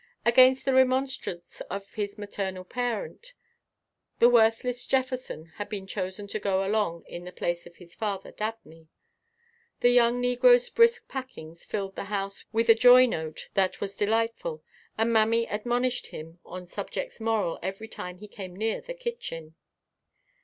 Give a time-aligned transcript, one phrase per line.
[0.25, 3.33] Against the remonstrance of his maternal parent,
[4.17, 8.31] the worthless Jefferson had been chosen to go along in the place of his father
[8.31, 8.87] Dabney.
[9.81, 14.63] The young negro's brisk packings filled the house with a joy note that was delightful
[14.97, 19.53] and Mammy admonished him on subjects moral every time he came near the kitchen.